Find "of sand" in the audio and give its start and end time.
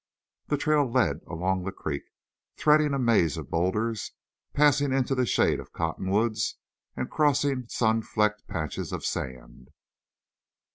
8.91-9.69